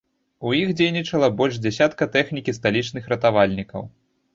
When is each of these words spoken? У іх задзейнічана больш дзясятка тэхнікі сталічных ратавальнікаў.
У 0.47 0.53
іх 0.61 0.71
задзейнічана 0.71 1.29
больш 1.43 1.61
дзясятка 1.67 2.11
тэхнікі 2.19 2.59
сталічных 2.63 3.03
ратавальнікаў. 3.17 3.91